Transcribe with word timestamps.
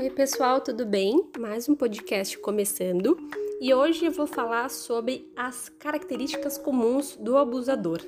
Oi, 0.00 0.10
pessoal, 0.10 0.60
tudo 0.60 0.86
bem? 0.86 1.28
Mais 1.36 1.68
um 1.68 1.74
podcast 1.74 2.38
começando 2.38 3.18
e 3.60 3.74
hoje 3.74 4.04
eu 4.04 4.12
vou 4.12 4.28
falar 4.28 4.70
sobre 4.70 5.28
as 5.34 5.68
características 5.68 6.56
comuns 6.56 7.16
do 7.16 7.36
abusador. 7.36 8.00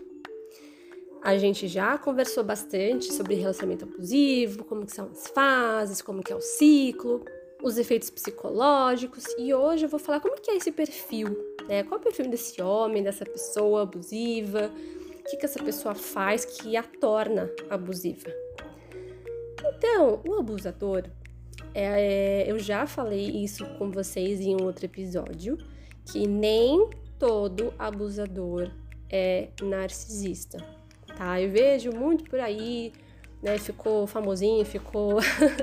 A 1.20 1.36
gente 1.36 1.66
já 1.66 1.98
conversou 1.98 2.44
bastante 2.44 3.12
sobre 3.12 3.34
relacionamento 3.34 3.86
abusivo, 3.86 4.62
como 4.62 4.86
que 4.86 4.92
são 4.92 5.10
as 5.10 5.26
fases, 5.34 6.00
como 6.00 6.22
que 6.22 6.32
é 6.32 6.36
o 6.36 6.40
ciclo, 6.40 7.24
os 7.60 7.76
efeitos 7.76 8.08
psicológicos 8.08 9.24
e 9.36 9.52
hoje 9.52 9.86
eu 9.86 9.88
vou 9.88 9.98
falar 9.98 10.20
como 10.20 10.40
que 10.40 10.48
é 10.48 10.56
esse 10.56 10.70
perfil, 10.70 11.36
né? 11.66 11.82
Qual 11.82 11.98
é 11.98 12.00
o 12.00 12.04
perfil 12.04 12.28
desse 12.28 12.62
homem, 12.62 13.02
dessa 13.02 13.24
pessoa 13.24 13.82
abusiva, 13.82 14.70
o 15.18 15.24
que, 15.24 15.36
que 15.38 15.44
essa 15.44 15.60
pessoa 15.60 15.96
faz 15.96 16.44
que 16.44 16.76
a 16.76 16.84
torna 16.84 17.50
abusiva. 17.68 18.30
Então, 19.76 20.20
o 20.24 20.34
abusador, 20.38 21.02
é, 21.74 22.44
é, 22.44 22.50
eu 22.50 22.58
já 22.58 22.86
falei 22.86 23.30
isso 23.30 23.64
com 23.78 23.90
vocês 23.90 24.40
em 24.40 24.56
um 24.56 24.64
outro 24.64 24.84
episódio, 24.84 25.58
que 26.04 26.26
nem 26.26 26.88
todo 27.18 27.72
abusador 27.78 28.70
é 29.08 29.48
narcisista, 29.62 30.58
tá? 31.16 31.40
Eu 31.40 31.50
vejo 31.50 31.90
muito 31.92 32.24
por 32.24 32.40
aí, 32.40 32.92
né? 33.42 33.58
Ficou 33.58 34.06
famosinho, 34.06 34.64
ficou 34.64 35.20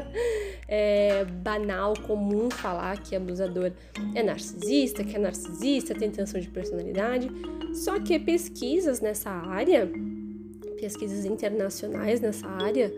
é, 0.67 1.25
banal, 1.25 1.93
comum 2.05 2.49
falar 2.49 3.01
que 3.01 3.15
abusador 3.15 3.71
é 4.15 4.23
narcisista, 4.23 5.03
que 5.03 5.15
é 5.15 5.19
narcisista, 5.19 5.95
tem 5.95 6.11
tensão 6.11 6.39
de 6.39 6.49
personalidade. 6.49 7.29
Só 7.73 7.99
que 7.99 8.17
pesquisas 8.19 9.01
nessa 9.01 9.29
área, 9.29 9.89
pesquisas 10.79 11.25
internacionais 11.25 12.21
nessa 12.21 12.47
área, 12.47 12.93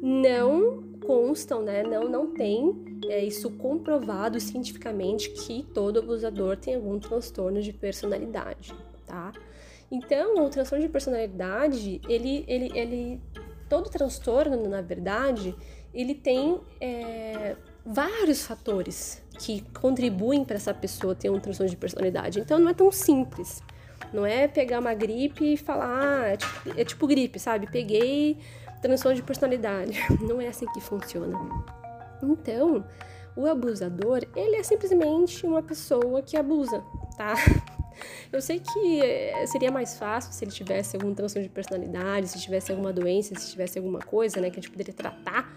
não 0.00 0.87
constam, 1.08 1.62
né? 1.62 1.82
Não, 1.82 2.06
não 2.06 2.34
tem 2.34 3.00
é, 3.08 3.24
isso 3.24 3.48
comprovado 3.52 4.38
cientificamente 4.38 5.30
que 5.30 5.62
todo 5.72 6.00
abusador 6.00 6.58
tem 6.58 6.74
algum 6.74 6.98
transtorno 6.98 7.62
de 7.62 7.72
personalidade, 7.72 8.74
tá? 9.06 9.32
Então, 9.90 10.44
o 10.44 10.50
transtorno 10.50 10.84
de 10.84 10.92
personalidade, 10.92 11.98
ele, 12.06 12.44
ele, 12.46 12.70
ele, 12.78 13.20
todo 13.70 13.88
transtorno, 13.88 14.68
na 14.68 14.82
verdade, 14.82 15.56
ele 15.94 16.14
tem 16.14 16.60
é, 16.78 17.56
vários 17.86 18.46
fatores 18.46 19.22
que 19.38 19.62
contribuem 19.80 20.44
para 20.44 20.56
essa 20.56 20.74
pessoa 20.74 21.14
ter 21.14 21.30
um 21.30 21.40
transtorno 21.40 21.70
de 21.70 21.76
personalidade. 21.78 22.38
Então, 22.38 22.58
não 22.58 22.68
é 22.68 22.74
tão 22.74 22.92
simples. 22.92 23.62
Não 24.12 24.26
é 24.26 24.46
pegar 24.46 24.78
uma 24.78 24.92
gripe 24.92 25.54
e 25.54 25.56
falar, 25.56 26.02
ah, 26.02 26.28
é 26.28 26.36
tipo, 26.36 26.80
é 26.80 26.84
tipo 26.84 27.06
gripe, 27.06 27.38
sabe? 27.38 27.66
Peguei 27.70 28.36
transtorno 28.80 29.16
de 29.16 29.22
personalidade. 29.22 29.98
Não 30.20 30.40
é 30.40 30.48
assim 30.48 30.66
que 30.72 30.80
funciona. 30.80 31.38
Então, 32.22 32.84
o 33.36 33.46
abusador, 33.46 34.26
ele 34.34 34.56
é 34.56 34.62
simplesmente 34.62 35.46
uma 35.46 35.62
pessoa 35.62 36.22
que 36.22 36.36
abusa, 36.36 36.82
tá? 37.16 37.34
Eu 38.32 38.40
sei 38.40 38.60
que 38.60 39.00
eh, 39.00 39.46
seria 39.46 39.70
mais 39.70 39.96
fácil 39.98 40.32
se 40.32 40.44
ele 40.44 40.52
tivesse 40.52 40.96
algum 40.96 41.14
transtorno 41.14 41.48
de 41.48 41.52
personalidade, 41.52 42.28
se 42.28 42.40
tivesse 42.40 42.70
alguma 42.70 42.92
doença, 42.92 43.34
se 43.34 43.50
tivesse 43.50 43.78
alguma 43.78 43.98
coisa, 43.98 44.40
né, 44.40 44.50
que 44.50 44.58
a 44.58 44.62
gente 44.62 44.70
poderia 44.70 44.94
tratar, 44.94 45.52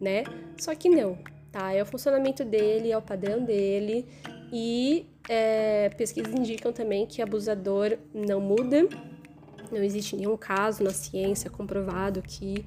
né? 0.00 0.24
Só 0.56 0.74
que 0.74 0.88
não, 0.88 1.18
tá? 1.50 1.72
É 1.72 1.82
o 1.82 1.86
funcionamento 1.86 2.44
dele, 2.44 2.92
é 2.92 2.96
o 2.96 3.02
padrão 3.02 3.44
dele 3.44 4.06
e 4.52 5.06
é, 5.28 5.88
pesquisas 5.90 6.32
indicam 6.32 6.72
também 6.72 7.06
que 7.06 7.22
abusador 7.22 7.96
não 8.12 8.40
muda, 8.40 8.88
não 9.74 9.82
existe 9.82 10.16
nenhum 10.16 10.36
caso 10.36 10.82
na 10.82 10.90
ciência 10.90 11.50
comprovado 11.50 12.22
que 12.22 12.64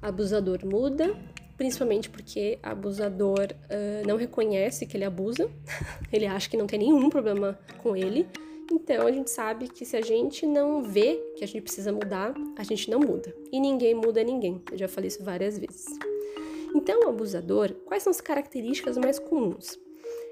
abusador 0.00 0.64
muda, 0.64 1.14
principalmente 1.56 2.08
porque 2.08 2.58
abusador 2.62 3.48
uh, 3.52 4.06
não 4.06 4.16
reconhece 4.16 4.86
que 4.86 4.96
ele 4.96 5.04
abusa, 5.04 5.50
ele 6.12 6.26
acha 6.26 6.48
que 6.48 6.56
não 6.56 6.66
tem 6.66 6.78
nenhum 6.78 7.10
problema 7.10 7.58
com 7.78 7.96
ele. 7.96 8.26
Então 8.72 9.06
a 9.06 9.12
gente 9.12 9.30
sabe 9.30 9.68
que 9.68 9.84
se 9.84 9.96
a 9.96 10.00
gente 10.00 10.46
não 10.46 10.82
vê 10.82 11.16
que 11.36 11.42
a 11.42 11.46
gente 11.46 11.62
precisa 11.62 11.92
mudar, 11.92 12.32
a 12.56 12.62
gente 12.62 12.90
não 12.90 13.00
muda. 13.00 13.34
E 13.50 13.58
ninguém 13.58 13.94
muda 13.94 14.22
ninguém. 14.22 14.62
Eu 14.70 14.78
já 14.78 14.88
falei 14.88 15.08
isso 15.08 15.24
várias 15.24 15.58
vezes. 15.58 15.86
Então, 16.74 17.00
o 17.04 17.08
abusador, 17.08 17.72
quais 17.84 18.02
são 18.02 18.10
as 18.10 18.20
características 18.20 18.96
mais 18.96 19.18
comuns? 19.18 19.78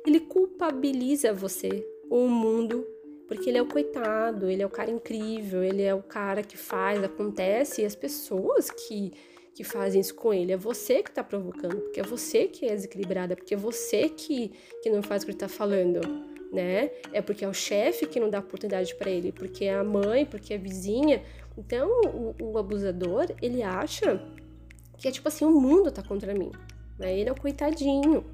Ele 0.07 0.21
culpabiliza 0.21 1.33
você, 1.33 1.85
o 2.09 2.29
mundo, 2.29 2.87
porque 3.29 3.51
ele 3.51 3.59
é 3.59 3.63
o 3.63 3.67
coitado, 3.67 4.51
ele 4.51 4.63
é 4.63 4.67
o 4.67 4.71
cara 4.71 4.91
incrível, 4.91 5.63
ele 5.63 5.83
é 5.83 5.95
o 5.95 6.03
cara 6.03 6.43
que 6.43 6.57
faz, 6.57 7.05
acontece, 7.05 7.83
e 7.83 7.85
as 7.85 7.95
pessoas 7.95 8.71
que, 8.71 9.13
que 9.55 9.63
fazem 9.63 10.01
isso 10.01 10.15
com 10.15 10.33
ele, 10.33 10.51
é 10.51 10.57
você 10.57 11.03
que 11.03 11.13
tá 11.13 11.23
provocando, 11.23 11.77
porque 11.77 12.01
é 12.01 12.03
você 12.03 12.49
que 12.49 12.65
é 12.67 12.75
desequilibrada, 12.75 13.37
porque 13.37 13.53
é 13.53 13.57
você 13.57 14.09
que, 14.09 14.51
que 14.83 14.89
não 14.89 15.03
faz 15.03 15.23
o 15.23 15.27
que 15.27 15.33
ele 15.33 15.39
tá 15.39 15.49
falando, 15.49 16.01
né? 16.51 16.91
É 17.13 17.21
porque 17.21 17.45
é 17.45 17.49
o 17.49 17.53
chefe 17.53 18.07
que 18.07 18.19
não 18.19 18.31
dá 18.31 18.39
oportunidade 18.39 18.95
para 18.95 19.11
ele, 19.11 19.31
porque 19.31 19.67
é 19.67 19.75
a 19.75 19.85
mãe, 19.85 20.25
porque 20.25 20.55
é 20.55 20.57
a 20.57 20.61
vizinha. 20.61 21.23
Então, 21.57 22.01
o, 22.07 22.35
o 22.41 22.59
abusador, 22.59 23.27
ele 23.43 23.63
acha 23.63 24.23
que 24.97 25.07
é 25.07 25.11
tipo 25.11 25.29
assim, 25.29 25.45
o 25.45 25.51
mundo 25.51 25.93
tá 25.93 26.03
contra 26.03 26.33
mim, 26.33 26.51
né? 26.99 27.19
Ele 27.19 27.29
é 27.29 27.33
o 27.33 27.39
coitadinho. 27.39 28.25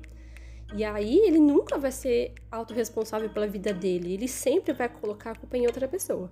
E 0.72 0.82
aí 0.82 1.18
ele 1.18 1.38
nunca 1.38 1.78
vai 1.78 1.92
ser 1.92 2.32
autorresponsável 2.50 3.28
pela 3.30 3.46
vida 3.46 3.72
dele, 3.72 4.14
ele 4.14 4.28
sempre 4.28 4.72
vai 4.72 4.88
colocar 4.88 5.32
a 5.32 5.34
culpa 5.34 5.56
em 5.56 5.66
outra 5.66 5.86
pessoa. 5.86 6.30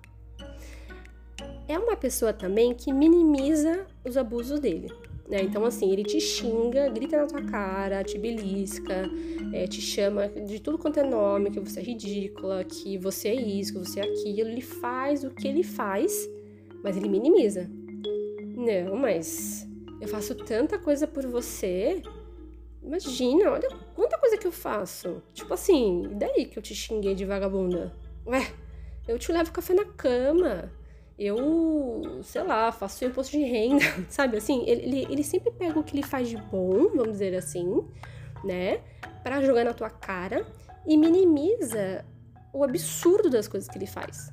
É 1.67 1.77
uma 1.77 1.95
pessoa 1.95 2.33
também 2.33 2.73
que 2.73 2.91
minimiza 2.91 3.85
os 4.03 4.17
abusos 4.17 4.59
dele. 4.59 4.91
Né? 5.29 5.41
Então, 5.41 5.63
assim, 5.63 5.91
ele 5.91 6.03
te 6.03 6.19
xinga, 6.19 6.89
grita 6.89 7.15
na 7.15 7.25
tua 7.25 7.41
cara, 7.41 8.03
te 8.03 8.17
belisca, 8.17 9.09
é, 9.53 9.65
te 9.65 9.79
chama 9.79 10.27
de 10.27 10.59
tudo 10.59 10.77
quanto 10.77 10.99
é 10.99 11.03
nome, 11.03 11.49
que 11.49 11.59
você 11.61 11.79
é 11.79 11.83
ridícula, 11.83 12.65
que 12.65 12.97
você 12.97 13.29
é 13.29 13.35
isso, 13.35 13.71
que 13.71 13.79
você 13.79 14.01
é 14.01 14.03
aquilo. 14.03 14.49
Ele 14.49 14.61
faz 14.61 15.23
o 15.23 15.29
que 15.29 15.47
ele 15.47 15.63
faz, 15.63 16.29
mas 16.83 16.97
ele 16.97 17.07
minimiza. 17.07 17.71
Não, 18.57 18.97
mas 18.97 19.65
eu 20.01 20.07
faço 20.09 20.35
tanta 20.35 20.77
coisa 20.77 21.07
por 21.07 21.25
você 21.25 22.01
Imagina, 22.83 23.51
olha 23.51 23.69
quanta 23.95 24.17
coisa 24.33 24.37
que 24.37 24.47
eu 24.47 24.51
faço. 24.51 25.21
Tipo 25.33 25.53
assim, 25.53 26.07
e 26.11 26.15
daí 26.15 26.45
que 26.45 26.57
eu 26.57 26.63
te 26.63 26.73
xinguei 26.73 27.15
de 27.15 27.25
vagabunda? 27.25 27.93
Ué, 28.25 28.51
eu 29.07 29.19
te 29.19 29.31
levo 29.31 29.51
café 29.51 29.73
na 29.73 29.85
cama. 29.85 30.71
Eu, 31.17 32.21
sei 32.23 32.43
lá, 32.43 32.71
faço 32.71 33.05
imposto 33.05 33.37
de 33.37 33.43
renda, 33.43 33.85
sabe? 34.09 34.37
Assim, 34.37 34.63
ele, 34.67 35.05
ele, 35.09 35.23
sempre 35.23 35.51
pega 35.51 35.79
o 35.79 35.83
que 35.83 35.95
ele 35.95 36.03
faz 36.03 36.27
de 36.27 36.37
bom, 36.37 36.89
vamos 36.89 37.13
dizer 37.13 37.35
assim, 37.35 37.83
né? 38.43 38.81
Pra 39.21 39.41
jogar 39.41 39.63
na 39.63 39.73
tua 39.73 39.91
cara 39.91 40.45
e 40.87 40.97
minimiza 40.97 42.03
o 42.51 42.63
absurdo 42.63 43.29
das 43.29 43.47
coisas 43.47 43.69
que 43.69 43.77
ele 43.77 43.85
faz. 43.85 44.31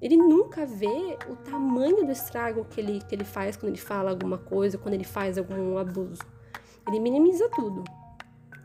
Ele 0.00 0.16
nunca 0.16 0.64
vê 0.64 1.18
o 1.28 1.36
tamanho 1.36 2.06
do 2.06 2.12
estrago 2.12 2.64
que 2.64 2.80
ele, 2.80 3.00
que 3.06 3.14
ele 3.14 3.24
faz 3.24 3.56
quando 3.56 3.70
ele 3.70 3.80
fala 3.80 4.10
alguma 4.10 4.38
coisa, 4.38 4.78
quando 4.78 4.94
ele 4.94 5.04
faz 5.04 5.36
algum 5.36 5.76
abuso. 5.76 6.22
Ele 6.86 7.00
minimiza 7.00 7.48
tudo. 7.50 7.84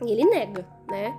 E 0.04 0.12
ele 0.12 0.24
nega, 0.24 0.66
né? 0.88 1.18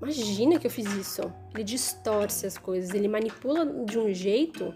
Imagina 0.00 0.58
que 0.58 0.66
eu 0.66 0.70
fiz 0.70 0.86
isso. 0.94 1.22
Ele 1.54 1.64
distorce 1.64 2.46
as 2.46 2.58
coisas, 2.58 2.94
ele 2.94 3.08
manipula 3.08 3.64
de 3.84 3.98
um 3.98 4.12
jeito 4.12 4.74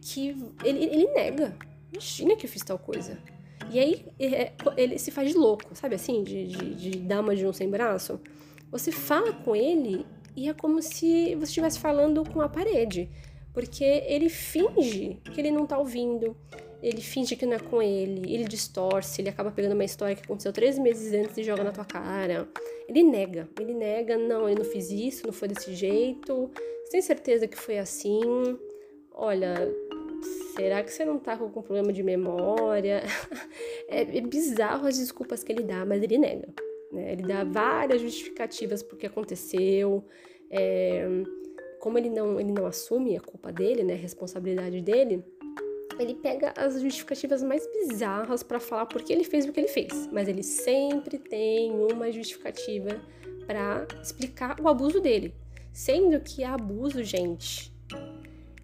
que 0.00 0.36
ele, 0.64 0.84
ele 0.84 1.06
nega. 1.12 1.56
Imagina 1.92 2.36
que 2.36 2.46
eu 2.46 2.50
fiz 2.50 2.62
tal 2.62 2.78
coisa. 2.78 3.18
E 3.70 3.78
aí 3.78 4.06
é, 4.18 4.52
ele 4.76 4.98
se 4.98 5.10
faz 5.10 5.30
de 5.30 5.36
louco, 5.36 5.64
sabe 5.74 5.94
assim? 5.94 6.22
De, 6.22 6.46
de, 6.46 6.74
de 6.74 6.90
dama 6.98 7.34
de 7.34 7.46
um 7.46 7.52
sem 7.52 7.68
braço. 7.68 8.20
Você 8.70 8.92
fala 8.92 9.32
com 9.32 9.56
ele 9.56 10.06
e 10.36 10.48
é 10.48 10.54
como 10.54 10.80
se 10.82 11.34
você 11.34 11.44
estivesse 11.44 11.78
falando 11.78 12.22
com 12.30 12.40
a 12.40 12.48
parede. 12.48 13.10
Porque 13.52 13.84
ele 13.84 14.28
finge 14.28 15.20
que 15.32 15.40
ele 15.40 15.50
não 15.50 15.66
tá 15.66 15.78
ouvindo 15.78 16.36
ele 16.82 17.00
finge 17.00 17.34
que 17.34 17.44
não 17.44 17.54
é 17.54 17.58
com 17.58 17.82
ele, 17.82 18.32
ele 18.32 18.44
distorce, 18.44 19.20
ele 19.20 19.28
acaba 19.28 19.50
pegando 19.50 19.72
uma 19.72 19.84
história 19.84 20.14
que 20.14 20.22
aconteceu 20.22 20.52
três 20.52 20.78
meses 20.78 21.12
antes 21.12 21.36
e 21.36 21.42
joga 21.42 21.64
na 21.64 21.72
tua 21.72 21.84
cara. 21.84 22.48
Ele 22.88 23.02
nega, 23.02 23.48
ele 23.60 23.74
nega, 23.74 24.16
não, 24.16 24.48
eu 24.48 24.54
não 24.54 24.64
fiz 24.64 24.90
isso, 24.90 25.26
não 25.26 25.32
foi 25.32 25.48
desse 25.48 25.74
jeito, 25.74 26.50
você 26.84 26.92
tem 26.92 27.02
certeza 27.02 27.48
que 27.48 27.58
foi 27.58 27.78
assim? 27.78 28.20
Olha, 29.12 29.54
será 30.56 30.82
que 30.82 30.92
você 30.92 31.04
não 31.04 31.18
tá 31.18 31.36
com 31.36 31.44
algum 31.44 31.60
problema 31.60 31.92
de 31.92 32.02
memória? 32.02 33.02
é, 33.88 34.02
é 34.02 34.20
bizarro 34.20 34.86
as 34.86 34.98
desculpas 34.98 35.42
que 35.42 35.52
ele 35.52 35.64
dá, 35.64 35.84
mas 35.84 36.02
ele 36.02 36.16
nega. 36.16 36.48
Né? 36.92 37.12
Ele 37.12 37.22
dá 37.24 37.44
várias 37.44 38.00
justificativas 38.00 38.82
porque 38.82 39.06
aconteceu. 39.06 40.04
É, 40.50 41.06
como 41.78 41.98
ele 41.98 42.10
não, 42.10 42.40
ele 42.40 42.52
não 42.52 42.66
assume 42.66 43.16
a 43.16 43.20
culpa 43.20 43.52
dele, 43.52 43.84
né, 43.84 43.94
a 43.94 43.96
responsabilidade 43.96 44.80
dele, 44.80 45.24
ele 45.98 46.14
pega 46.14 46.52
as 46.56 46.80
justificativas 46.80 47.42
mais 47.42 47.66
bizarras 47.66 48.42
para 48.42 48.60
falar 48.60 48.86
por 48.86 49.02
que 49.02 49.12
ele 49.12 49.24
fez 49.24 49.46
o 49.46 49.52
que 49.52 49.60
ele 49.60 49.68
fez, 49.68 50.08
mas 50.12 50.28
ele 50.28 50.42
sempre 50.42 51.18
tem 51.18 51.72
uma 51.72 52.10
justificativa 52.10 53.00
para 53.46 53.86
explicar 54.02 54.60
o 54.60 54.68
abuso 54.68 55.00
dele, 55.00 55.34
sendo 55.72 56.20
que 56.20 56.44
abuso, 56.44 57.02
gente, 57.02 57.72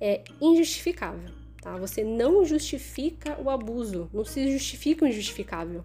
é 0.01 0.23
injustificável, 0.41 1.31
tá? 1.63 1.77
Você 1.79 2.05
não 2.05 2.45
justifica 2.45 3.41
o 3.41 3.49
abuso, 3.49 4.11
não 4.13 4.25
se 4.25 4.51
justifica 4.51 5.05
o 5.05 5.09
injustificável, 5.09 5.85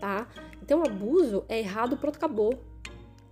tá? 0.00 0.28
Então, 0.62 0.82
abuso 0.82 1.44
é 1.48 1.58
errado, 1.58 1.96
pronto, 1.96 2.16
acabou. 2.16 2.58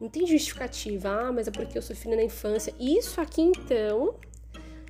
Não 0.00 0.08
tem 0.08 0.26
justificativa. 0.26 1.08
Ah, 1.08 1.32
mas 1.32 1.46
é 1.46 1.50
porque 1.50 1.78
eu 1.78 1.82
sofri 1.82 2.14
na 2.14 2.22
infância. 2.24 2.74
Isso 2.78 3.20
aqui, 3.20 3.40
então, 3.40 4.16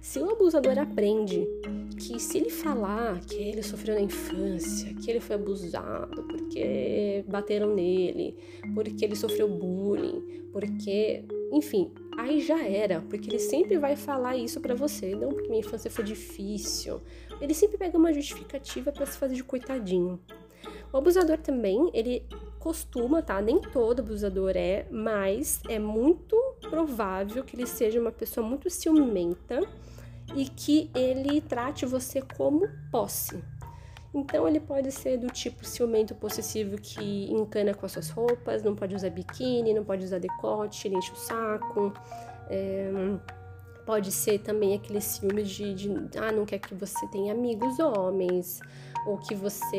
se 0.02 0.18
o 0.18 0.28
abusador 0.28 0.80
aprende 0.80 1.46
que 1.96 2.18
se 2.18 2.38
ele 2.38 2.50
falar 2.50 3.20
que 3.20 3.36
ele 3.36 3.62
sofreu 3.62 3.94
na 3.94 4.00
infância, 4.00 4.92
que 4.94 5.08
ele 5.08 5.20
foi 5.20 5.36
abusado 5.36 6.24
porque 6.24 7.24
bateram 7.28 7.72
nele, 7.72 8.36
porque 8.74 9.04
ele 9.04 9.14
sofreu 9.14 9.46
bullying, 9.46 10.48
porque, 10.50 11.24
enfim, 11.52 11.92
aí 12.18 12.40
já 12.40 12.60
era, 12.66 13.00
porque 13.02 13.30
ele 13.30 13.38
sempre 13.38 13.78
vai 13.78 13.94
falar 13.94 14.36
isso 14.36 14.60
para 14.60 14.74
você, 14.74 15.14
não 15.14 15.28
porque 15.28 15.48
minha 15.48 15.60
infância 15.60 15.88
foi 15.88 16.02
difícil. 16.02 17.00
Ele 17.40 17.54
sempre 17.54 17.78
pega 17.78 17.96
uma 17.96 18.12
justificativa 18.12 18.90
para 18.90 19.06
se 19.06 19.16
fazer 19.16 19.36
de 19.36 19.44
coitadinho. 19.44 20.18
O 20.92 20.96
abusador 20.96 21.38
também, 21.38 21.90
ele 21.94 22.24
costuma, 22.62 23.20
tá? 23.20 23.42
Nem 23.42 23.60
todo 23.60 24.00
abusador 24.00 24.52
é, 24.54 24.86
mas 24.88 25.60
é 25.68 25.80
muito 25.80 26.36
provável 26.60 27.42
que 27.42 27.56
ele 27.56 27.66
seja 27.66 28.00
uma 28.00 28.12
pessoa 28.12 28.46
muito 28.46 28.70
ciumenta 28.70 29.60
e 30.36 30.44
que 30.44 30.88
ele 30.94 31.40
trate 31.40 31.84
você 31.84 32.22
como 32.22 32.68
posse. 32.90 33.42
Então 34.14 34.46
ele 34.46 34.60
pode 34.60 34.92
ser 34.92 35.16
do 35.16 35.26
tipo 35.28 35.64
ciumento 35.64 36.14
possessivo 36.14 36.76
que 36.76 37.32
encana 37.32 37.74
com 37.74 37.84
as 37.84 37.92
suas 37.92 38.10
roupas, 38.10 38.62
não 38.62 38.76
pode 38.76 38.94
usar 38.94 39.10
biquíni, 39.10 39.74
não 39.74 39.84
pode 39.84 40.04
usar 40.04 40.18
decote, 40.18 40.86
ele 40.86 40.96
enche 40.96 41.10
o 41.10 41.16
saco. 41.16 41.92
É, 42.48 42.92
pode 43.84 44.12
ser 44.12 44.38
também 44.38 44.74
aquele 44.74 45.00
ciúme 45.00 45.42
de, 45.42 45.74
de, 45.74 46.18
ah, 46.18 46.30
não 46.30 46.46
quer 46.46 46.60
que 46.60 46.74
você 46.74 47.04
tenha 47.08 47.32
amigos 47.32 47.80
homens, 47.80 48.60
ou 49.06 49.18
que 49.18 49.34
você 49.34 49.76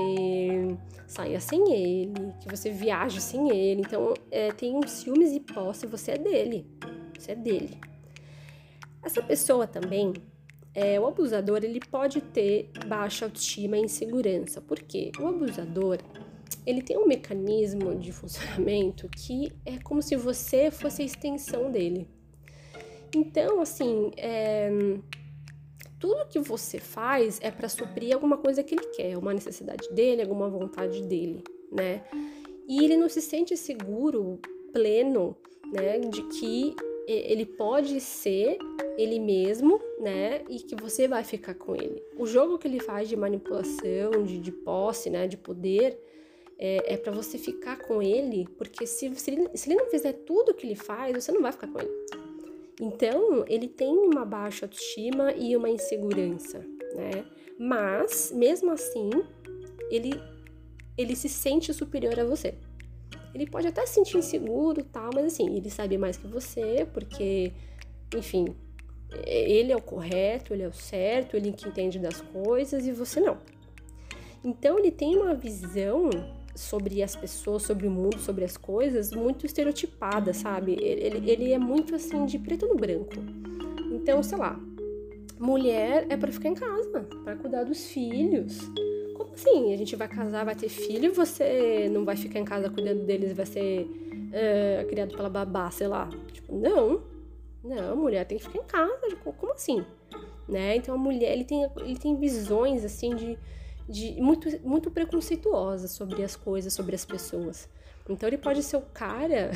saia 1.08 1.40
sem 1.40 1.74
ele, 1.74 2.34
que 2.42 2.50
você 2.50 2.72
viaje 2.72 3.22
sem 3.22 3.50
ele. 3.50 3.82
Então 3.82 4.14
é, 4.32 4.52
tem 4.52 4.76
um 4.76 4.88
ciúmes 4.88 5.32
e 5.32 5.40
posse, 5.40 5.86
você 5.86 6.12
é 6.12 6.18
dele. 6.18 6.68
Você 7.18 7.32
é 7.32 7.36
dele. 7.36 7.78
Essa 9.02 9.22
pessoa 9.22 9.68
também 9.68 10.14
é, 10.74 11.00
o 11.00 11.06
abusador 11.06 11.64
ele 11.64 11.80
pode 11.80 12.20
ter 12.20 12.72
baixa 12.88 13.26
autoestima 13.26 13.78
e 13.78 13.82
insegurança. 13.82 14.60
porque 14.62 15.12
O 15.20 15.28
abusador 15.28 16.00
ele 16.66 16.82
tem 16.82 16.98
um 16.98 17.08
mecanismo 17.08 17.96
de 17.96 18.12
funcionamento 18.12 19.08
que 19.10 19.52
é 19.66 19.78
como 19.80 20.02
se 20.02 20.16
você 20.16 20.72
fosse 20.72 21.02
a 21.02 21.06
extensão 21.06 21.72
dele. 21.72 22.08
Então, 23.16 23.62
assim, 23.62 24.12
é, 24.18 24.72
tudo 26.04 26.28
que 26.28 26.38
você 26.38 26.80
faz 26.80 27.40
é 27.42 27.50
para 27.50 27.70
suprir 27.70 28.14
alguma 28.14 28.36
coisa 28.36 28.62
que 28.62 28.76
ele 28.76 28.88
quer, 28.88 29.18
uma 29.18 29.34
necessidade 29.34 29.90
dele, 29.94 30.22
alguma 30.22 30.50
vontade 30.50 31.02
dele, 31.04 31.42
né? 31.72 32.04
E 32.68 32.84
ele 32.84 32.98
não 32.98 33.08
se 33.08 33.22
sente 33.22 33.56
seguro, 33.56 34.38
pleno, 34.74 35.34
né, 35.72 36.00
de 36.00 36.22
que 36.24 36.76
ele 37.08 37.46
pode 37.46 38.02
ser 38.02 38.58
ele 38.98 39.18
mesmo, 39.18 39.80
né? 39.98 40.44
E 40.50 40.60
que 40.60 40.76
você 40.76 41.08
vai 41.08 41.24
ficar 41.24 41.54
com 41.54 41.74
ele. 41.74 42.04
O 42.18 42.28
jogo 42.28 42.58
que 42.58 42.68
ele 42.68 42.82
faz 42.82 43.08
de 43.08 43.16
manipulação, 43.16 44.26
de, 44.26 44.40
de 44.40 44.52
posse, 44.52 45.10
né? 45.10 45.26
De 45.26 45.38
poder, 45.38 45.98
é, 46.60 46.96
é 46.96 46.98
para 46.98 47.14
você 47.14 47.38
ficar 47.38 47.78
com 47.78 48.02
ele, 48.02 48.46
porque 48.58 48.86
se, 48.86 49.10
se, 49.16 49.32
ele, 49.32 49.50
se 49.56 49.70
ele 49.70 49.80
não 49.80 49.90
fizer 49.90 50.12
tudo 50.12 50.54
que 50.54 50.68
ele 50.68 50.76
faz, 50.76 51.14
você 51.14 51.32
não 51.32 51.42
vai 51.42 51.54
ficar 51.54 51.68
com 51.68 51.80
ele. 51.80 52.03
Então, 52.82 53.46
ele 53.48 53.68
tem 53.68 53.96
uma 53.96 54.26
baixa 54.26 54.66
autoestima 54.66 55.32
e 55.34 55.56
uma 55.56 55.70
insegurança, 55.70 56.60
né? 56.96 57.26
Mas, 57.60 58.32
mesmo 58.36 58.72
assim, 58.72 59.10
ele, 59.90 60.12
ele 60.98 61.16
se 61.16 61.30
sente 61.30 61.74
superior 61.74 62.20
a 62.20 62.26
você. 62.26 62.56
Ele 63.34 63.48
pode 63.48 63.68
até 63.68 63.86
se 63.86 63.94
sentir 63.94 64.18
inseguro, 64.18 64.84
tal, 64.84 65.10
mas 65.14 65.26
assim, 65.26 65.56
ele 65.56 65.70
sabe 65.70 65.98
mais 65.98 66.18
que 66.18 66.28
você, 66.28 66.88
porque, 66.94 67.52
enfim, 68.16 68.46
ele 69.26 69.72
é 69.72 69.76
o 69.76 69.82
correto, 69.82 70.54
ele 70.54 70.64
é 70.64 70.68
o 70.68 70.74
certo, 70.74 71.36
ele 71.36 71.52
que 71.52 71.68
entende 71.68 72.00
das 72.00 72.22
coisas 72.22 72.86
e 72.86 72.92
você 72.92 73.20
não. 73.20 73.38
Então 74.44 74.78
ele 74.78 74.92
tem 74.92 75.16
uma 75.16 75.34
visão 75.34 76.10
sobre 76.56 77.02
as 77.02 77.16
pessoas, 77.16 77.64
sobre 77.64 77.88
o 77.88 77.92
mundo, 77.92 78.20
sobre 78.20 78.46
as 78.46 78.58
coisas 78.58 79.12
muito 79.12 79.46
estereotipada, 79.46 80.34
sabe? 80.34 80.74
Ele, 80.80 81.30
ele 81.30 81.52
é 81.52 81.58
muito 81.58 81.96
assim 81.96 82.26
de 82.26 82.38
preto 82.38 82.68
no 82.68 82.76
branco. 82.76 83.14
Então, 83.92 84.22
sei 84.22 84.38
lá, 84.38 84.60
mulher 85.40 86.06
é 86.10 86.18
para 86.18 86.32
ficar 86.32 86.50
em 86.50 86.54
casa, 86.54 87.08
para 87.24 87.36
cuidar 87.36 87.64
dos 87.64 87.88
filhos. 87.88 88.60
Como 89.16 89.34
assim? 89.34 89.74
A 89.74 89.78
gente 89.78 89.96
vai 89.96 90.08
casar, 90.08 90.46
vai 90.46 90.56
ter 90.56 90.70
filho 90.70 91.14
você 91.14 91.90
não 91.92 92.06
vai 92.06 92.16
ficar 92.16 92.40
em 92.40 92.46
casa 92.46 92.70
cuidando 92.70 93.04
deles, 93.06 93.34
vai 93.34 93.46
ser 93.46 93.82
uh, 93.84 94.88
criado 94.88 95.16
pela 95.16 95.30
babá, 95.30 95.70
sei 95.72 95.88
lá. 95.88 96.10
Tipo, 96.32 96.56
não. 96.56 97.02
Não, 97.64 97.96
mulher 97.96 98.26
tem 98.26 98.38
que 98.38 98.44
ficar 98.44 98.60
em 98.60 98.64
casa. 98.64 99.16
Como 99.38 99.54
assim? 99.54 99.86
Né? 100.48 100.76
Então 100.76 100.96
a 100.96 100.98
mulher, 100.98 101.32
ele 101.32 101.46
tem, 101.46 101.66
ele 101.78 101.98
tem 101.98 102.16
visões 102.18 102.84
assim 102.84 103.16
de, 103.16 103.40
de 103.88 104.20
muito, 104.22 104.48
muito 104.68 104.90
preconceituosas 104.92 105.92
sobre 105.92 106.24
as 106.24 106.36
coisas, 106.36 106.74
sobre 106.74 106.96
as 106.96 107.06
pessoas. 107.06 107.70
Então 108.10 108.28
ele 108.28 108.38
pode 108.38 108.64
ser 108.64 108.78
o 108.78 108.82
cara, 108.82 109.52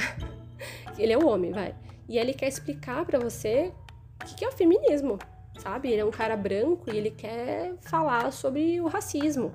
ele 0.97 1.13
é 1.13 1.17
o 1.17 1.27
homem, 1.27 1.51
vai. 1.51 1.75
E 2.07 2.17
ele 2.17 2.33
quer 2.33 2.47
explicar 2.47 3.05
para 3.05 3.19
você 3.19 3.73
o 4.21 4.35
que 4.35 4.45
é 4.45 4.47
o 4.47 4.51
feminismo, 4.51 5.19
sabe? 5.59 5.91
Ele 5.91 6.01
é 6.01 6.05
um 6.05 6.11
cara 6.11 6.37
branco 6.37 6.91
e 6.91 6.97
ele 6.97 7.11
quer 7.11 7.75
falar 7.81 8.31
sobre 8.31 8.79
o 8.79 8.87
racismo. 8.87 9.51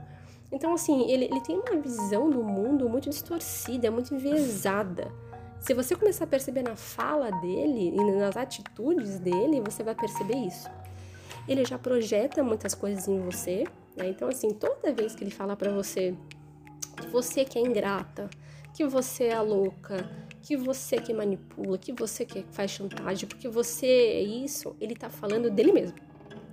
Então, 0.50 0.74
assim, 0.74 1.10
ele, 1.10 1.24
ele 1.24 1.40
tem 1.40 1.58
uma 1.58 1.80
visão 1.80 2.28
do 2.28 2.44
mundo 2.44 2.88
muito 2.88 3.08
distorcida, 3.08 3.90
muito 3.90 4.14
enviesada. 4.14 5.10
Se 5.58 5.72
você 5.72 5.96
começar 5.96 6.24
a 6.24 6.26
perceber 6.26 6.62
na 6.62 6.76
fala 6.76 7.30
dele 7.40 7.94
e 7.96 8.04
nas 8.12 8.36
atitudes 8.36 9.18
dele, 9.18 9.62
você 9.62 9.82
vai 9.82 9.94
perceber 9.94 10.36
isso. 10.36 10.68
Ele 11.48 11.64
já 11.64 11.78
projeta 11.78 12.42
muitas 12.42 12.74
coisas 12.74 13.08
em 13.08 13.20
você, 13.20 13.64
né? 13.96 14.08
Então, 14.08 14.28
assim, 14.28 14.50
toda 14.50 14.92
vez 14.92 15.14
que 15.14 15.24
ele 15.24 15.30
fala 15.30 15.56
para 15.56 15.70
você 15.70 16.14
que 17.00 17.06
você 17.08 17.44
que 17.44 17.58
é 17.58 17.62
ingrata, 17.62 18.28
que 18.74 18.84
você 18.86 19.24
é 19.24 19.34
a 19.34 19.42
louca, 19.42 20.08
que 20.42 20.56
você 20.56 20.96
que 20.96 21.12
manipula, 21.12 21.78
que 21.78 21.92
você 21.92 22.24
que 22.24 22.44
faz 22.52 22.70
chantagem, 22.70 23.28
porque 23.28 23.48
você 23.48 23.86
é 23.86 24.22
isso, 24.22 24.76
ele 24.80 24.94
tá 24.94 25.10
falando 25.10 25.50
dele 25.50 25.72
mesmo, 25.72 25.96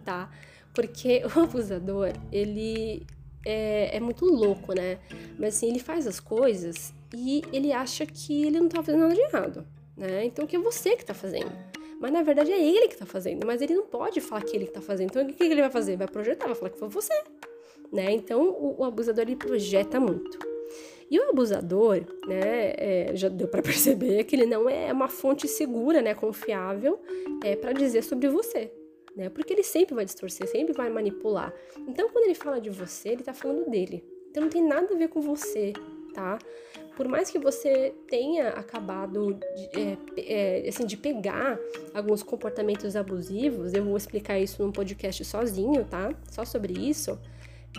tá? 0.04 0.30
Porque 0.74 1.24
o 1.36 1.40
abusador, 1.40 2.12
ele 2.32 3.06
é, 3.46 3.96
é 3.98 4.00
muito 4.00 4.26
louco, 4.26 4.74
né? 4.74 5.00
Mas 5.38 5.56
assim, 5.56 5.70
ele 5.70 5.80
faz 5.80 6.06
as 6.06 6.20
coisas 6.20 6.94
e 7.14 7.42
ele 7.52 7.72
acha 7.72 8.06
que 8.06 8.44
ele 8.44 8.60
não 8.60 8.70
tá 8.70 8.84
fazendo 8.84 9.02
nada 9.02 9.16
de 9.16 9.22
errado, 9.22 9.68
né? 9.96 10.26
Então 10.26 10.46
que 10.46 10.56
é 10.56 10.60
você 10.60 10.96
que 10.96 11.06
tá 11.06 11.14
fazendo. 11.14 11.69
Mas 12.00 12.12
na 12.12 12.24
verdade 12.24 12.52
é 12.52 12.60
ele 12.60 12.88
que 12.88 12.98
tá 12.98 13.06
fazendo, 13.06 13.46
mas 13.46 13.62
ele 13.62 13.74
não 13.74 13.86
pode 13.86 14.22
falar 14.22 14.42
que 14.42 14.56
ele 14.56 14.66
que 14.66 14.72
tá 14.72 14.82
fazendo. 14.82 15.10
Então 15.10 15.24
o 15.24 15.34
que, 15.34 15.44
ele 15.44 15.62
vai 15.62 15.70
fazer? 15.70 15.98
Vai 15.98 16.08
projetar, 16.08 16.46
vai 16.46 16.56
falar 16.56 16.70
que 16.72 16.80
foi 16.80 16.88
você, 16.88 17.14
né? 17.92 18.12
Então 18.12 18.42
o, 18.42 18.80
o 18.80 18.84
abusador 18.86 19.24
ele 19.24 19.36
projeta 19.36 20.00
muito. 20.00 20.40
E 21.12 21.20
o 21.20 21.30
abusador, 21.30 22.02
né, 22.28 22.74
é, 22.78 23.12
já 23.16 23.28
deu 23.30 23.48
para 23.48 23.62
perceber 23.64 24.24
que 24.26 24.36
ele 24.36 24.46
não 24.46 24.70
é 24.70 24.94
uma 24.94 25.08
fonte 25.08 25.48
segura, 25.48 26.02
né, 26.02 26.14
confiável, 26.14 27.00
é, 27.44 27.56
para 27.56 27.74
dizer 27.74 28.04
sobre 28.04 28.30
você, 28.30 28.72
né? 29.16 29.28
Porque 29.30 29.52
ele 29.52 29.64
sempre 29.64 29.96
vai 29.96 30.06
distorcer, 30.06 30.48
sempre 30.48 30.72
vai 30.74 30.90
manipular. 30.90 31.52
Então, 31.88 32.10
quando 32.10 32.26
ele 32.26 32.36
fala 32.36 32.62
de 32.62 32.70
você, 32.70 33.10
ele 33.10 33.24
tá 33.24 33.34
falando 33.34 33.68
dele. 33.70 34.04
Então, 34.30 34.44
não 34.44 34.50
tem 34.50 34.64
nada 34.64 34.94
a 34.94 34.98
ver 34.98 35.10
com 35.10 35.20
você, 35.20 35.74
tá? 36.14 36.40
Por 36.96 37.08
mais 37.08 37.32
que 37.32 37.40
você 37.40 37.94
tenha 38.08 38.50
acabado 38.50 39.34
de, 39.34 39.80
é, 39.80 39.98
é, 40.18 40.68
assim, 40.68 40.86
de 40.86 40.98
pegar 40.98 41.58
alguns 41.94 42.22
comportamentos 42.22 42.96
abusivos, 42.96 43.74
eu 43.74 43.86
vou 43.86 43.96
explicar 43.96 44.38
isso 44.38 44.62
num 44.62 44.72
podcast 44.72 45.24
sozinho, 45.24 45.86
tá? 45.86 46.14
Só 46.30 46.44
sobre 46.44 46.74
isso, 46.74 47.18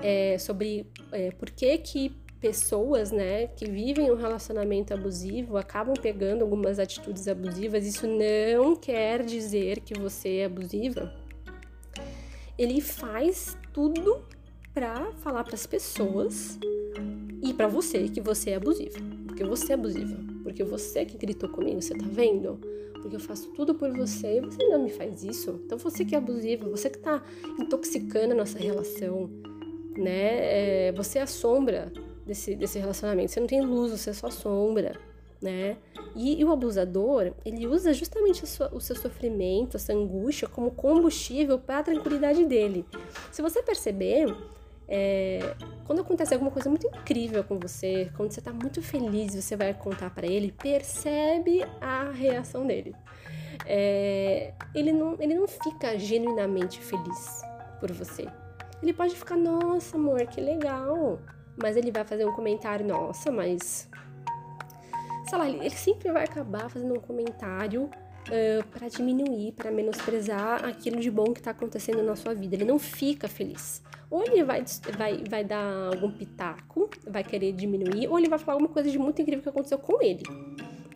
é, 0.03 0.39
sobre 0.39 0.87
é, 1.13 1.31
por 1.33 1.51
que 1.51 1.77
que 1.79 2.17
pessoas, 2.41 3.13
né, 3.13 3.49
que 3.49 3.71
vivem 3.71 4.11
um 4.11 4.15
relacionamento 4.15 4.95
abusivo 4.95 5.59
acabam 5.59 5.95
pegando 5.95 6.43
algumas 6.43 6.79
atitudes 6.79 7.29
abusivas. 7.29 7.87
Isso 7.87 8.07
não 8.07 8.75
quer 8.75 9.23
dizer 9.23 9.81
que 9.81 9.93
você 9.99 10.39
é 10.39 10.45
abusiva. 10.47 11.15
Ele 12.57 12.81
faz 12.81 13.57
tudo 13.73 14.25
para 14.73 15.13
falar 15.23 15.45
para 15.45 15.55
as 15.55 15.67
pessoas 15.67 16.59
e 17.43 17.55
para 17.55 17.67
você 17.67 18.09
que 18.09 18.21
você 18.21 18.51
é 18.51 18.57
abusiva. 18.57 18.99
Porque 19.27 19.45
você 19.45 19.73
é 19.73 19.75
abusiva. 19.75 20.17
Porque 20.43 20.63
você 20.63 21.05
que 21.05 21.17
gritou 21.17 21.49
comigo, 21.49 21.81
você 21.81 21.95
tá 21.95 22.07
vendo? 22.11 22.59
Porque 23.01 23.17
eu 23.17 23.21
faço 23.21 23.49
tudo 23.53 23.75
por 23.75 23.91
você 23.97 24.39
e 24.39 24.41
você 24.41 24.63
não 24.69 24.83
me 24.83 24.91
faz 24.91 25.25
isso. 25.25 25.61
Então 25.65 25.79
você 25.79 26.05
que 26.05 26.15
é 26.15 26.19
abusiva, 26.19 26.69
você 26.69 26.91
que 26.91 26.99
tá 26.99 27.23
intoxicando 27.59 28.33
a 28.33 28.37
nossa 28.37 28.59
relação, 28.59 29.31
né? 29.97 30.89
É, 30.89 30.93
você 30.93 31.19
é 31.19 31.23
a 31.23 31.27
sombra 31.27 31.93
desse, 32.27 32.55
desse 32.55 32.79
relacionamento. 32.79 33.31
Você 33.31 33.41
não 33.41 33.47
tem 33.47 33.63
luz, 33.63 33.93
você 33.93 34.11
é 34.11 34.13
só 34.13 34.31
sombra, 34.31 34.99
né? 35.41 35.79
E, 36.15 36.41
e 36.41 36.45
o 36.45 36.53
abusador, 36.53 37.33
ele 37.45 37.67
usa 37.67 37.95
justamente 37.95 38.47
sua, 38.47 38.75
o 38.75 38.81
seu 38.81 38.97
sofrimento, 38.97 39.77
essa 39.77 39.93
angústia, 39.93 40.49
como 40.49 40.71
combustível 40.73 41.59
para 41.59 41.79
a 41.79 41.83
tranquilidade 41.83 42.45
dele. 42.45 42.85
Se 43.33 43.41
você 43.41 43.63
perceber, 43.63 44.35
é, 44.89 45.55
quando 45.91 46.03
acontece 46.03 46.33
alguma 46.33 46.53
coisa 46.53 46.69
muito 46.71 46.87
incrível 46.87 47.43
com 47.43 47.59
você, 47.59 48.13
quando 48.17 48.31
você 48.31 48.41
tá 48.41 48.53
muito 48.53 48.81
feliz 48.81 49.35
você 49.35 49.57
vai 49.57 49.75
contar 49.75 50.09
para 50.11 50.25
ele, 50.25 50.53
percebe 50.53 51.65
a 51.81 52.13
reação 52.13 52.65
dele. 52.65 52.95
É, 53.67 54.55
ele, 54.73 54.93
não, 54.93 55.17
ele 55.19 55.35
não 55.35 55.49
fica 55.49 55.99
genuinamente 55.99 56.81
feliz 56.81 57.43
por 57.81 57.91
você. 57.91 58.29
Ele 58.81 58.93
pode 58.93 59.17
ficar, 59.17 59.37
nossa, 59.37 59.97
amor, 59.97 60.25
que 60.29 60.41
legal. 60.41 61.19
Mas 61.61 61.77
ele 61.77 61.91
vai 61.91 62.05
fazer 62.05 62.25
um 62.25 62.33
comentário, 62.33 62.87
nossa, 62.87 63.33
mas. 63.33 63.91
Sei 65.29 65.39
lá, 65.39 65.49
ele 65.49 65.71
sempre 65.71 66.13
vai 66.13 66.23
acabar 66.23 66.71
fazendo 66.71 66.95
um 66.95 67.01
comentário 67.01 67.91
uh, 68.29 68.67
para 68.69 68.89
diminuir, 68.89 69.53
para 69.53 69.71
menosprezar 69.71 70.65
aquilo 70.65 71.01
de 71.01 71.11
bom 71.11 71.33
que 71.33 71.43
tá 71.43 71.51
acontecendo 71.51 72.03
na 72.03 72.17
sua 72.17 72.35
vida. 72.35 72.57
Ele 72.57 72.65
não 72.65 72.79
fica 72.79 73.29
feliz. 73.29 73.83
Ou 74.11 74.25
ele 74.25 74.43
vai, 74.43 74.65
vai, 74.97 75.23
vai 75.29 75.45
dar 75.45 75.93
algum 75.93 76.11
pitaco, 76.11 76.91
vai 77.07 77.23
querer 77.23 77.53
diminuir, 77.53 78.09
ou 78.09 78.19
ele 78.19 78.29
vai 78.29 78.39
falar 78.39 78.55
alguma 78.55 78.69
coisa 78.69 78.91
de 78.91 78.99
muito 78.99 79.23
incrível 79.23 79.43
que 79.43 79.49
aconteceu 79.49 79.79
com 79.79 80.03
ele. 80.03 80.25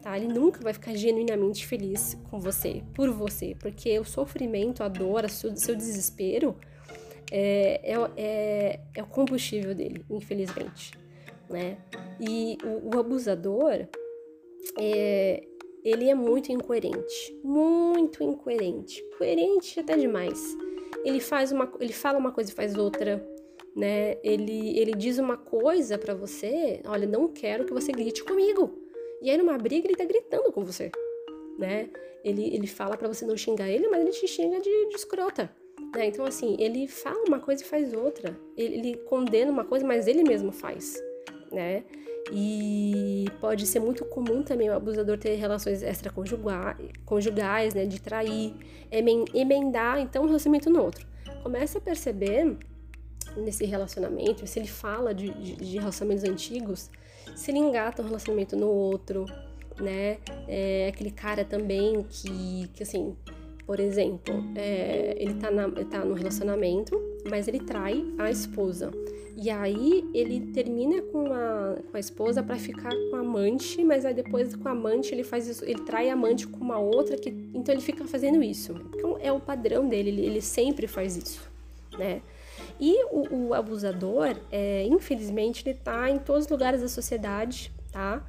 Tá? 0.03 0.19
Ele 0.19 0.29
nunca 0.29 0.61
vai 0.61 0.73
ficar 0.73 0.95
genuinamente 0.95 1.67
feliz 1.67 2.19
com 2.29 2.41
você, 2.41 2.83
por 2.93 3.11
você, 3.11 3.57
porque 3.59 3.99
o 3.99 4.05
sofrimento, 4.05 4.83
a 4.83 4.89
dor, 4.89 5.25
o 5.25 5.29
seu, 5.29 5.57
seu 5.57 5.77
desespero 5.77 6.57
é, 7.31 7.81
é, 7.83 8.11
é, 8.17 8.81
é, 8.97 9.03
o 9.03 9.07
combustível 9.07 9.75
dele, 9.75 10.05
infelizmente. 10.11 10.93
Né? 11.49 11.79
E 12.21 12.59
o, 12.65 12.97
o 12.97 12.99
abusador, 12.99 13.87
é, 14.79 15.43
ele 15.85 16.09
é 16.09 16.15
muito 16.15 16.51
incoerente, 16.51 17.39
muito 17.45 18.23
incoerente, 18.23 19.05
coerente 19.19 19.79
até 19.79 19.97
demais 19.97 20.57
ele 21.05 21.21
faz 21.21 21.53
uma, 21.53 21.71
ele 21.79 21.93
fala 21.93 22.19
uma 22.19 22.33
coisa 22.33 22.51
e 22.51 22.55
faz 22.55 22.77
outra, 22.77 23.25
né? 23.77 24.17
Ele, 24.23 24.79
ele 24.79 24.93
diz 24.93 25.19
uma 25.19 25.37
coisa 25.37 25.99
para 25.99 26.15
você, 26.15 26.81
olha, 26.87 27.07
não 27.07 27.29
quero 27.29 27.67
que 27.67 27.73
você 27.73 27.93
grite 27.93 28.25
comigo. 28.25 28.83
E 29.21 29.31
aí 29.31 29.37
numa 29.37 29.59
briga 29.59 29.87
ele 29.87 29.97
tá 29.97 30.05
gritando 30.05 30.51
com 30.51 30.65
você, 30.65 30.91
né? 31.59 31.91
Ele, 32.25 32.55
ele 32.55 32.67
fala 32.67 32.97
para 32.97 33.07
você 33.07 33.27
não 33.27 33.37
xingar 33.37 33.69
ele, 33.69 33.87
mas 33.89 34.01
ele 34.01 34.11
te 34.11 34.27
xinga 34.27 34.59
de, 34.59 34.89
de 34.89 34.97
escrota. 34.97 35.55
Né? 35.95 36.07
Então, 36.07 36.25
assim, 36.25 36.57
ele 36.59 36.89
fala 36.89 37.23
uma 37.29 37.39
coisa 37.39 37.63
e 37.63 37.67
faz 37.67 37.93
outra. 37.93 38.35
Ele, 38.57 38.75
ele 38.77 38.97
condena 39.05 39.53
uma 39.53 39.65
coisa, 39.65 39.87
mas 39.87 40.07
ele 40.07 40.25
mesmo 40.25 40.51
faz, 40.51 41.03
né? 41.53 41.85
E 42.33 43.24
pode 43.45 43.67
ser 43.67 43.79
muito 43.79 44.07
comum 44.07 44.43
também 44.43 44.71
o 44.71 44.73
abusador 44.73 45.19
ter 45.19 45.35
relações 45.35 45.83
extraconjugais, 45.83 47.75
né, 47.75 47.85
de 47.85 48.01
trair, 48.01 48.55
emendar 48.91 50.01
então 50.01 50.23
um 50.23 50.27
relacionamento 50.27 50.71
no 50.71 50.83
outro. 50.83 51.07
Começa 51.43 51.77
a 51.77 51.81
perceber 51.81 52.57
nesse 53.37 53.67
relacionamento, 53.67 54.47
se 54.47 54.59
ele 54.59 54.67
fala 54.67 55.13
de, 55.13 55.29
de, 55.29 55.57
de 55.57 55.79
relacionamentos 55.79 56.25
antigos, 56.25 56.91
se 57.37 57.51
ele 57.51 57.59
engata 57.59 58.01
um 58.01 58.07
relacionamento 58.07 58.57
no 58.57 58.69
outro, 58.69 59.27
né? 59.79 60.17
É 60.49 60.89
aquele 60.89 61.11
cara 61.11 61.45
também 61.45 62.03
que, 62.09 62.71
que 62.73 62.83
assim, 62.83 63.15
por 63.67 63.79
exemplo, 63.79 64.43
é, 64.57 65.17
ele, 65.19 65.35
tá 65.35 65.51
na, 65.51 65.65
ele 65.65 65.85
tá 65.85 66.03
no 66.03 66.15
relacionamento, 66.15 66.99
mas 67.29 67.47
ele 67.47 67.61
trai 67.61 68.03
a 68.17 68.31
esposa. 68.31 68.91
E 69.37 69.51
aí 69.51 70.09
ele 70.15 70.53
termina 70.53 71.03
com 71.03 71.33
a, 71.33 71.77
com 71.91 71.97
a 71.97 72.01
esposa 72.01 72.43
para 72.43 72.57
ficar 72.57 72.93
com 73.11 73.17
a 73.17 73.21
amante, 73.21 73.83
mas 73.83 74.05
aí 74.05 74.15
depois 74.15 74.55
com 74.55 74.69
a 74.69 74.73
amante 74.73 75.13
ele 75.13 75.25
faz 75.25 75.49
isso, 75.49 75.65
ele 75.65 75.81
trai 75.83 76.09
a 76.09 76.13
amante 76.13 76.47
com 76.47 76.59
uma 76.59 76.79
outra, 76.79 77.17
que, 77.17 77.31
então 77.53 77.75
ele 77.75 77.83
fica 77.83 78.05
fazendo 78.07 78.43
isso. 78.43 78.75
Então 78.95 79.19
é 79.21 79.33
o 79.33 79.41
padrão 79.41 79.89
dele, 79.89 80.11
ele, 80.11 80.25
ele 80.25 80.41
sempre 80.41 80.87
faz 80.87 81.17
isso, 81.17 81.51
né? 81.99 82.23
E 82.79 83.05
o, 83.07 83.49
o 83.49 83.55
abusador, 83.55 84.37
é, 84.51 84.85
infelizmente, 84.85 85.69
ele 85.69 85.77
tá 85.77 86.09
em 86.09 86.19
todos 86.19 86.45
os 86.45 86.51
lugares 86.51 86.81
da 86.81 86.89
sociedade, 86.89 87.73
tá? 87.91 88.25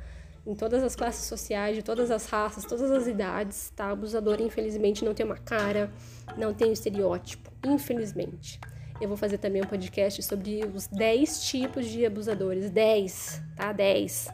Em 0.46 0.56
todas 0.56 0.84
as 0.84 0.96
classes 0.96 1.26
sociais, 1.26 1.76
de 1.76 1.84
todas 1.84 2.10
as 2.10 2.26
raças, 2.28 2.66
todas 2.66 2.92
as 2.92 3.08
idades, 3.08 3.72
tá? 3.76 3.90
O 3.90 3.94
abusador, 3.94 4.42
infelizmente, 4.42 5.06
não 5.06 5.14
tem 5.14 5.26
uma 5.26 5.38
cara, 5.38 5.92
não 6.38 6.54
tem 6.54 6.70
um 6.70 6.74
estereótipo, 6.74 7.52
infelizmente. 7.64 8.60
Eu 9.00 9.10
vou 9.10 9.18
fazer 9.18 9.38
também 9.38 9.62
um 9.62 9.66
podcast 9.66 10.24
sobre 10.24 10.62
os 10.74 10.88
10 10.88 11.46
tipos 11.46 11.86
de 11.86 12.06
abusadores. 12.06 12.70
10, 12.70 13.42
tá? 13.56 13.74
10. 13.74 14.30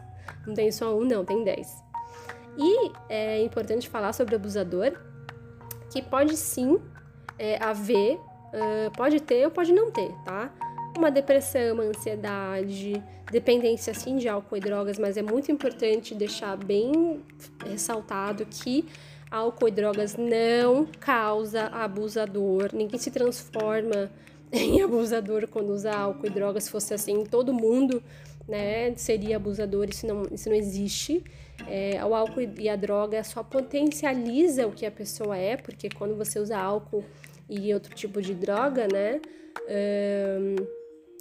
Não 0.45 0.53
tem 0.53 0.71
só 0.71 0.95
um, 0.95 1.03
não, 1.03 1.25
tem 1.25 1.43
10. 1.43 1.83
E 2.57 2.91
é 3.09 3.41
importante 3.41 3.89
falar 3.89 4.13
sobre 4.13 4.35
abusador, 4.35 4.93
que 5.91 6.01
pode 6.01 6.37
sim 6.37 6.79
é, 7.39 7.61
haver, 7.63 8.15
uh, 8.17 8.91
pode 8.95 9.19
ter 9.19 9.45
ou 9.45 9.51
pode 9.51 9.73
não 9.73 9.89
ter, 9.89 10.11
tá? 10.23 10.51
Uma 10.95 11.09
depressão, 11.09 11.73
uma 11.73 11.83
ansiedade, 11.83 13.01
dependência 13.31 13.93
sim 13.93 14.17
de 14.17 14.27
álcool 14.27 14.57
e 14.57 14.59
drogas, 14.59 14.99
mas 14.99 15.17
é 15.17 15.21
muito 15.21 15.51
importante 15.51 16.13
deixar 16.13 16.57
bem 16.57 17.23
ressaltado 17.65 18.45
que 18.45 18.85
álcool 19.31 19.69
e 19.69 19.71
drogas 19.71 20.17
não 20.17 20.85
causa 20.99 21.67
abusador, 21.67 22.69
ninguém 22.73 22.99
se 22.99 23.09
transforma 23.09 24.11
em 24.51 24.81
abusador 24.81 25.47
quando 25.47 25.69
usa 25.69 25.91
álcool 25.91 26.27
e 26.27 26.29
drogas. 26.29 26.65
Se 26.65 26.71
fosse 26.71 26.93
assim, 26.93 27.23
todo 27.23 27.53
mundo 27.53 28.03
né, 28.47 28.93
seria 28.95 29.37
abusador. 29.37 29.87
Isso 29.89 30.05
não, 30.05 30.23
isso 30.31 30.49
não 30.49 30.55
existe. 30.55 31.23
É, 31.67 32.03
o 32.03 32.13
álcool 32.13 32.41
e 32.41 32.67
a 32.67 32.75
droga 32.75 33.23
só 33.23 33.43
potencializa 33.43 34.67
o 34.67 34.71
que 34.71 34.85
a 34.85 34.91
pessoa 34.91 35.37
é, 35.37 35.55
porque 35.55 35.89
quando 35.89 36.15
você 36.15 36.39
usa 36.39 36.57
álcool 36.57 37.03
e 37.47 37.73
outro 37.73 37.93
tipo 37.93 38.21
de 38.21 38.33
droga, 38.33 38.87
né, 38.91 39.21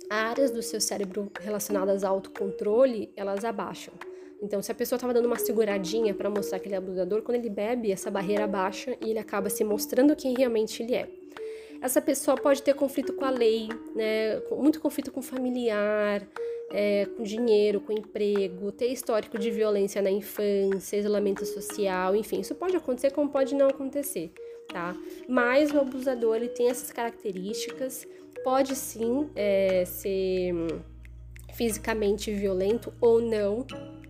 áreas 0.09 0.51
do 0.51 0.63
seu 0.63 0.81
cérebro 0.81 1.31
relacionadas 1.41 2.05
ao 2.05 2.15
autocontrole, 2.15 3.13
elas 3.17 3.45
abaixam. 3.45 3.93
Então, 4.43 4.63
se 4.63 4.73
a 4.73 4.75
pessoa 4.75 4.97
estava 4.97 5.13
dando 5.13 5.27
uma 5.27 5.39
seguradinha 5.39 6.15
para 6.15 6.31
mostrar 6.31 6.59
que 6.59 6.67
ele 6.67 6.75
é 6.75 6.79
abusador, 6.79 7.21
quando 7.21 7.37
ele 7.37 7.51
bebe, 7.51 7.93
essa 7.93 8.11
barreira 8.11 8.47
baixa 8.47 8.97
e 9.05 9.11
ele 9.11 9.19
acaba 9.19 9.51
se 9.51 9.63
mostrando 9.63 10.17
quem 10.17 10.35
realmente 10.35 10.83
ele 10.83 10.95
é 10.95 11.09
essa 11.81 12.01
pessoa 12.01 12.37
pode 12.37 12.63
ter 12.63 12.75
conflito 12.75 13.13
com 13.13 13.25
a 13.25 13.31
lei, 13.31 13.69
né? 13.95 14.41
Muito 14.51 14.81
conflito 14.81 15.11
com 15.11 15.23
familiar, 15.23 16.27
é, 16.71 17.07
com 17.17 17.23
dinheiro, 17.23 17.81
com 17.81 17.93
emprego, 17.93 18.71
ter 18.71 18.87
histórico 18.87 19.39
de 19.39 19.51
violência 19.51 20.01
na 20.01 20.11
infância, 20.11 20.97
isolamento 20.97 21.45
social, 21.45 22.15
enfim, 22.15 22.41
isso 22.41 22.55
pode 22.55 22.77
acontecer 22.77 23.11
como 23.11 23.29
pode 23.29 23.55
não 23.55 23.69
acontecer, 23.69 24.33
tá? 24.69 24.97
Mas 25.29 25.73
o 25.73 25.79
abusador 25.79 26.37
ele 26.37 26.49
tem 26.49 26.69
essas 26.69 26.93
características, 26.93 28.07
pode 28.45 28.77
sim 28.77 29.29
é, 29.35 29.85
ser 29.85 30.55
fisicamente 31.55 32.31
violento 32.33 32.93
ou 33.01 33.21
não, 33.21 33.67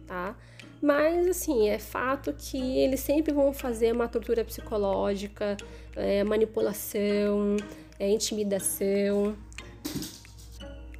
tá? 0.06 0.36
Mas, 0.80 1.26
assim, 1.28 1.68
é 1.68 1.78
fato 1.78 2.32
que 2.32 2.78
eles 2.78 3.00
sempre 3.00 3.32
vão 3.32 3.52
fazer 3.52 3.92
uma 3.92 4.08
tortura 4.08 4.44
psicológica, 4.44 5.56
é, 5.94 6.24
manipulação, 6.24 7.56
é, 7.98 8.08
intimidação. 8.10 9.36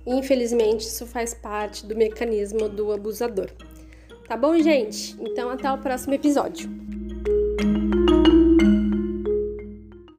Infelizmente, 0.07 0.83
isso 0.83 1.07
faz 1.07 1.33
parte 1.33 1.87
do 1.87 1.97
mecanismo 1.97 2.69
do 2.69 2.93
abusador. 2.93 3.51
Tá 4.27 4.37
bom, 4.37 4.59
gente? 4.59 5.17
Então, 5.21 5.51
até 5.51 5.71
o 5.73 5.79
próximo 5.79 6.15
episódio. 6.15 6.69